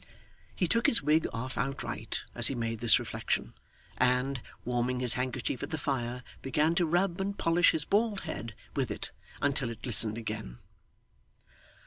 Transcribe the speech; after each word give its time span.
He 0.55 0.67
took 0.67 0.87
his 0.87 1.03
wig 1.03 1.27
off 1.31 1.59
outright 1.59 2.23
as 2.33 2.47
he 2.47 2.55
made 2.55 2.79
this 2.79 2.97
reflection, 2.97 3.53
and, 3.99 4.41
warming 4.65 4.99
his 4.99 5.13
handkerchief 5.13 5.61
at 5.61 5.69
the 5.69 5.77
fire 5.77 6.23
began 6.41 6.73
to 6.73 6.87
rub 6.87 7.21
and 7.21 7.37
polish 7.37 7.69
his 7.69 7.85
bald 7.85 8.21
head 8.21 8.55
with 8.75 8.89
it, 8.89 9.11
until 9.43 9.69
it 9.69 9.83
glistened 9.83 10.17
again. 10.17 10.57